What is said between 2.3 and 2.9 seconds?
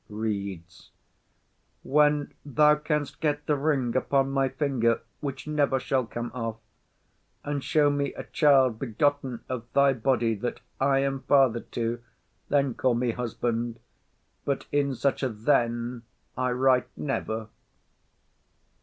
thou